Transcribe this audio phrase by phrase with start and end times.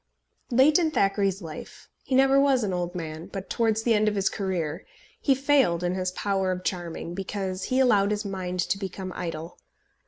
[0.49, 4.15] Late in Thackeray's life, he never was an old man, but towards the end of
[4.15, 4.83] his career,
[5.21, 9.59] he failed in his power of charming, because he allowed his mind to become idle.